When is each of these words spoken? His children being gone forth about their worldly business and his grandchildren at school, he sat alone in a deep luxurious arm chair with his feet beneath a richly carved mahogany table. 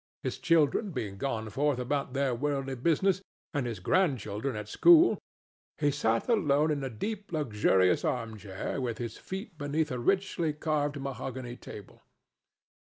His 0.23 0.39
children 0.39 0.89
being 0.89 1.19
gone 1.19 1.51
forth 1.51 1.77
about 1.77 2.13
their 2.13 2.33
worldly 2.33 2.73
business 2.73 3.21
and 3.53 3.67
his 3.67 3.79
grandchildren 3.79 4.55
at 4.55 4.67
school, 4.67 5.19
he 5.77 5.91
sat 5.91 6.27
alone 6.27 6.71
in 6.71 6.83
a 6.83 6.89
deep 6.89 7.31
luxurious 7.31 8.03
arm 8.03 8.35
chair 8.35 8.81
with 8.81 8.97
his 8.97 9.17
feet 9.17 9.59
beneath 9.59 9.91
a 9.91 9.99
richly 9.99 10.53
carved 10.53 10.99
mahogany 10.99 11.55
table. 11.55 12.01